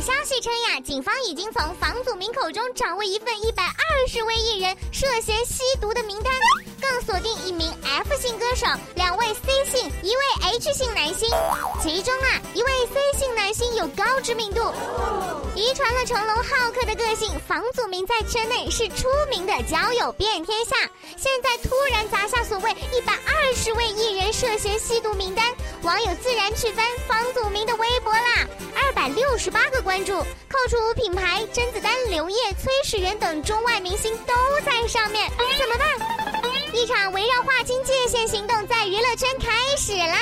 [0.00, 6.32] 消息称呀，警方已经从房祖名口中掌握一份一百二十位艺人涉嫌吸毒的名单，
[6.80, 11.28] 更锁定一名 F 姓歌手、两位 C 姓、一位 H 姓男星。
[11.82, 14.72] 其中啊，一位 C 姓男星有高知名度，
[15.54, 17.30] 遗传了成龙好客的个性。
[17.48, 20.76] 房祖名在圈内是出名的交友遍天下，
[21.16, 28.46] 现在突然砸下所谓一百二十位艺人涉嫌吸毒名单，网友自然去翻房祖名的微博啦。
[29.06, 36.74] 百六十八个关注，扣除品牌甄子丹、刘烨、崔始源等中外明星都在上面，怎么办？
[36.74, 40.18] 一场围绕划清界限行动在娱乐圈开始啦！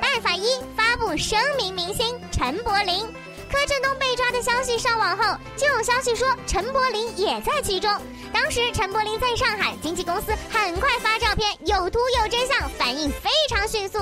[0.00, 3.06] 办法一：发布声明，明星陈柏霖、
[3.52, 7.94] 柯震东被抓的消息上网后，就有消息说陈柏霖也在其中。
[8.32, 13.98] 当时陈柏霖在上海，经纪公司很快发照片，有图有真相，反应非常迅速。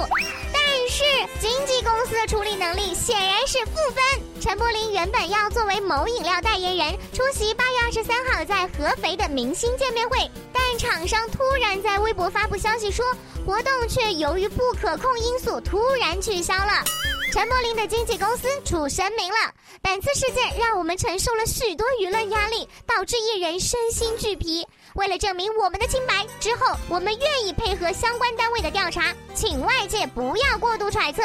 [0.91, 1.05] 是
[1.39, 4.41] 经纪公司的处理能力显然是负分。
[4.41, 13.07] 陈柏霖原本要作为某饮料代言人出席八月二十三号在合肥的明星见面会，但厂商突然在微博发布消息说，
[13.47, 16.85] 活动却由于不可控因素突然取消了。
[17.33, 24.67] 陈柏霖的经纪公司出声明了，本次事件让我们承受了许多舆论压力，导致艺人身心俱疲。
[24.95, 31.23] 为了证明我们的清白，之后我们愿意配合相关单位的调查，请外界不要过度揣测。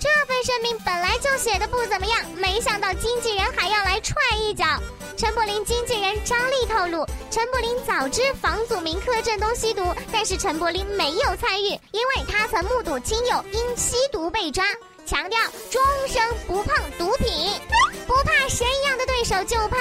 [0.00, 4.64] 这份声明本来就写的不怎么样，没想到经纪人还要来踹一脚。
[5.16, 14.64] 陈柏霖经纪人张丽透露，陈柏霖早知房祖名、柯震东吸毒，但是陈柏霖没有参与，因为他曾目睹亲友因吸毒被抓，
[15.04, 17.50] 强调终生不碰毒品，
[18.06, 19.76] 不怕神一样的对手，就怕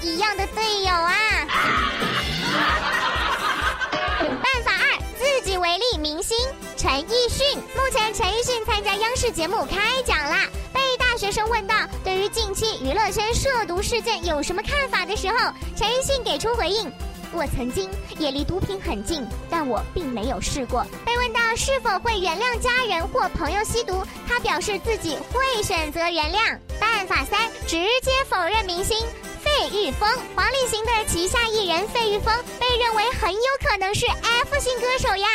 [0.00, 1.12] 一样的队友啊。
[8.14, 16.88] 陈奕迅参加央视节目开讲啦，被大学生问到对于近期娱乐圈涉毒事件有什么看法的时候，陈奕迅给出回应：
[17.32, 20.86] 我曾经也离毒品很近，但我并没有试过。
[21.04, 26.56] 被问到是否会原谅家人或朋友吸毒，他表示自己会选择原谅。
[26.78, 28.96] 办法三：直接否认明星
[29.42, 35.26] 费玉峰，黄立行的旗下艺人费玉峰被认为很有可能是 F 型歌手呀。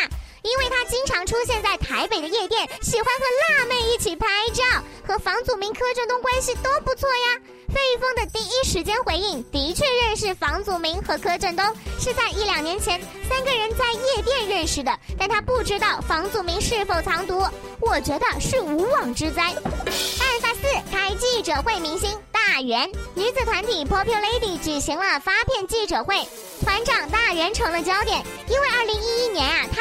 [0.44, 4.64] 因为他经常出现在台北的夜店，喜欢和辣妹一起拍照，
[5.08, 7.40] 和房祖名、柯震东关系都不错呀。
[7.74, 11.64] 费玉峰的第一时间回应，的确认识房祖名和柯震东，
[12.00, 13.00] 是在一两年前
[13.30, 17.46] 三个人在夜店认识的，但他不知道房祖名是否藏毒。
[17.80, 19.44] 我觉得是无妄之灾。
[19.44, 20.62] 案发四
[20.92, 26.28] 开记者会，明星大圆女子团体 Popular Lady 举行了发片记者会。
[26.62, 29.09] 团长大人成了焦点，因为二零一，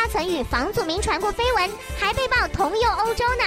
[0.08, 3.44] 曾与房祖名传过绯闻，还被曝同游欧洲呢。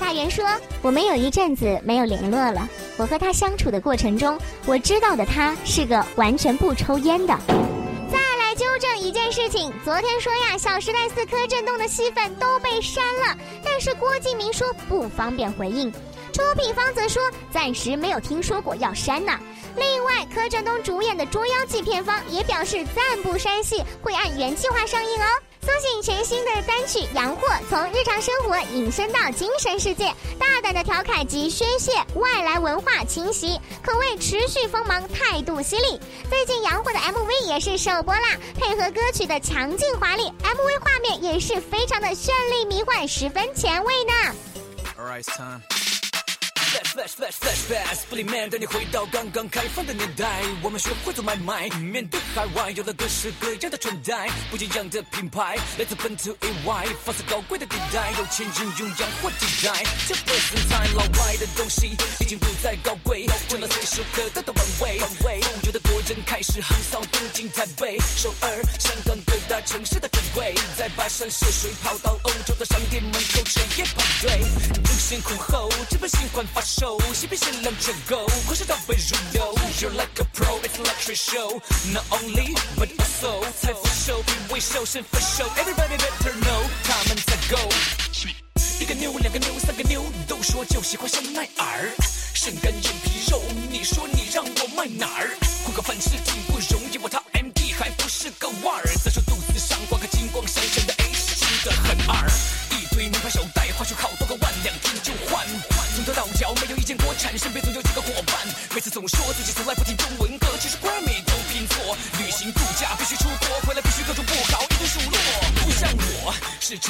[0.00, 0.44] 大人说
[0.82, 2.68] ：“我们有一阵子没有联络了。
[2.96, 7.38] 我和他相处的过程中，我知道的他是个完全不抽烟的。”
[8.10, 15.90] 再来纠正一件事情，昨天说呀，《小时代四》柯震东的戏份都被删了，但是郭敬明说不方便回应，
[16.32, 19.32] 出品方则说暂时没有听说过要删呢。
[19.76, 25.26] 另外，柯震东主演的《捉妖记》片方也表示暂不删戏，会按原计划上映哦。
[25.64, 36.00] 苏醒全新的单曲《洋货》，从日常生活引申到精神世界，大胆的调侃及宣泄外来文化侵袭，可谓持续锋芒，态度犀利。
[36.28, 44.12] 最近《洋货》的 MV 也是首播啦，配合歌曲的强劲华丽，MV 画面也是非常的绚丽迷幻，十分前卫呢。
[46.92, 65.00] Flash flash flash flash，不里面带你回到刚刚开放的年代，我们学会做买卖，面对海外有了各式各样的穿戴，不一样的品牌，来自本土 AY，放肆高贵的地带，有钱人用洋货替代，这不是在老外的东西已经不再高贵，成了随手可得的玩味。
[66.26, 74.40] 开始横扫东京、台北、首尔、香港各大城市的专柜，在跋山涉水跑到欧洲的商店门口彻夜排队，
[74.82, 76.98] 争先恐后，这本新款发售。
[77.14, 79.54] 嬉皮限量抢购，快上倒背如流。
[79.80, 81.60] You're like a pro, it's luxury show.
[81.92, 85.44] Not only, but also 财富秀、品味秀、身份秀。
[85.56, 87.68] Everybody better know，他们在 go。
[88.80, 91.90] 一个妞，两个妞，三个妞，都说就喜欢香奈儿。
[92.42, 93.40] 身干眼皮肉，
[93.70, 95.30] 你说你让我卖哪儿？
[95.64, 98.82] 混个饭吃挺不容易，我掏 MD 还不是个腕儿。
[99.04, 102.26] 再说肚子上挂个金光闪闪的 H，真的很二。
[102.74, 105.46] 一堆名牌手袋，花出好多个万，两天就换。
[105.94, 108.34] 从头到脚没有一件国产，身边总有几个伙伴。
[108.74, 110.08] 每次总说自己从来不听中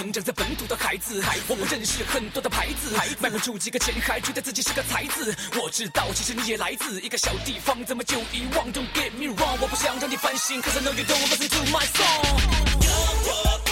[0.02, 5.32] 成长在本土的孩子，我不认识很多的牌子，卖不出几个钱，还觉得自己是个才子。
[5.54, 13.71] 我知道，其实你也来自一个小地方，怎么就遗忘？Don't get me wrong，我不想让你烦心，Cause I know you don't listen to my song。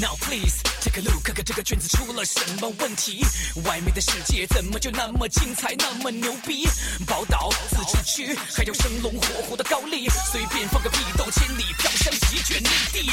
[0.00, 3.24] Now please take a look，看看这个圈子出了什么问题？
[3.64, 6.68] 外面的世界怎么就那么精彩，那么牛逼？
[7.04, 13.10] 宝岛自治区还有生龙活虎的高丽，随便放个屁都千里飘香席卷内地。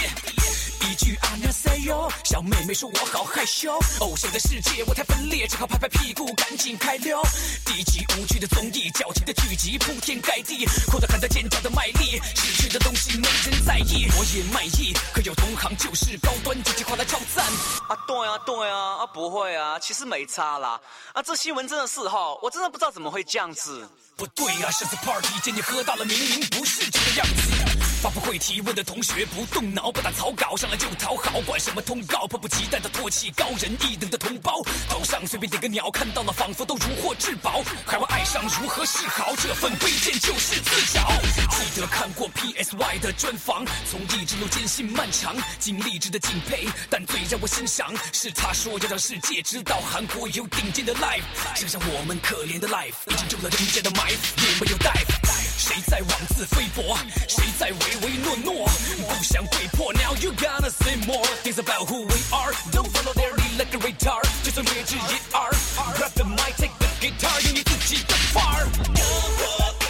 [0.96, 3.78] 一句阿那塞哟，小妹妹说我好害羞。
[4.00, 7.22] 偶像的世界我太分裂，只好拍拍屁股赶紧开溜。
[7.66, 17.44] 低级无趣的综艺，矫情的剧集铺天盖地，哭得喊得尖叫的卖力，失去的东西没人在意，我也卖艺，可有同行就是高端，这句话来超赞。
[17.90, 20.80] 啊，对啊，对啊，啊不会啊，其实没差啦。
[21.12, 23.86] 啊，这新闻真的是哈，我真的不知道怎么会这样子。
[24.16, 27.75] 不对啊，上次 party 见你喝大了，明明不是这个样子。
[28.06, 34.62] 发布会提问的同学不动脑，不打草稿，上来就讨好，管什么通告，迫不及待的唾弃高人一等的同胞。
[34.88, 39.34] 头上随便点个鸟，看到了仿佛都如获至宝，还会爱上如何是好？
[39.38, 41.20] 这份卑贱就是自找。
[41.50, 51.24] 记得看过 PSY 的专访，从艺之路艰辛漫长，经历值得敬佩，但最让我欣赏是他说要让世界知道韩国有顶尖的 life，
[51.56, 55.26] 想想我们可怜的 life，已经中了人家的埋伏，也没有 dive。
[55.58, 56.96] 谁在妄自菲薄？
[57.28, 58.69] 谁在唯 唯诺诺？
[59.09, 59.93] 不想被迫。
[59.93, 62.53] Now you gotta say more things about who we are.
[62.73, 64.25] Don't follow their lead like a retard.
[64.43, 69.84] 就算劣质也 R。Grab the mic, take the guitar，用你自己的范儿。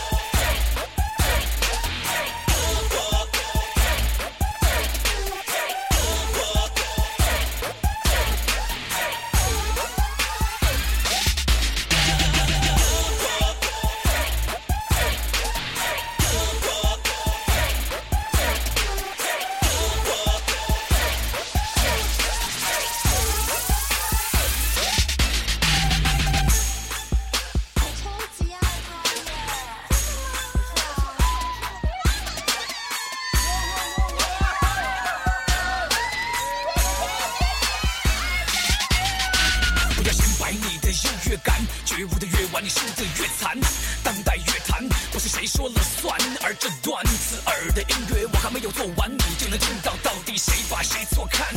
[41.30, 43.58] 越敢，觉悟的越晚，你输的越惨。
[44.04, 51.48] 当代乐坛不是谁说了算，而这段刺耳的音乐我还没有做完，你就能听到到底谁把谁错看，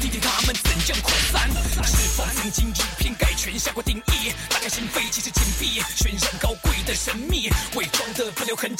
[0.00, 1.50] 听听他们怎样扩散。
[1.84, 4.32] 是否曾经以偏概全下过定义？
[4.48, 8.77] 打开心扉，其实紧闭，渲染高贵的神秘，伪装的不留痕迹，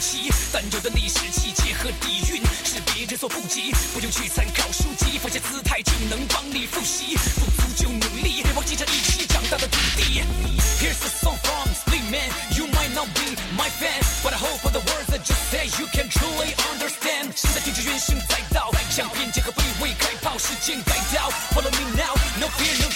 [0.00, 10.22] 参差不齐，但有的历史气节和底蕴是别人所不及，不用去参考书籍，放下姿态就能帮你复习，不足就努力，别忘记这一起长大的土地。
[10.80, 14.70] Here's a song from Split Man, you might not be my fan, but I hope for
[14.72, 17.36] the words I just say you can truly understand。
[17.36, 21.28] 现在听着原声载道，向偏见和卑微开炮，时间改掉。
[21.52, 22.88] Follow me now, no fear, no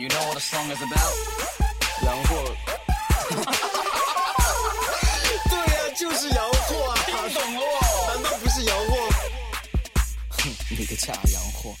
[0.00, 1.12] You know what the song is about？
[2.02, 2.56] 洋货。
[5.50, 6.96] 对呀、就是洋货啊！
[7.34, 7.60] 懂了
[8.08, 8.96] 难道不是洋货？
[10.30, 11.76] 哼，你个假洋货！